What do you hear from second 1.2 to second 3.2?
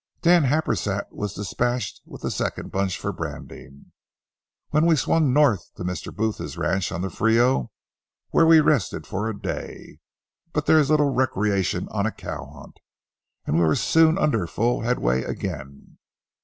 dispatched with the second bunch for